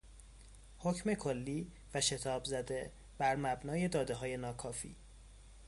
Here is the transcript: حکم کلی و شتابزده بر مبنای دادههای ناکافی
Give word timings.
حکم 0.77 1.13
کلی 1.13 1.71
و 1.93 2.01
شتابزده 2.01 2.91
بر 3.17 3.35
مبنای 3.35 3.87
دادههای 3.87 4.37
ناکافی 4.37 4.95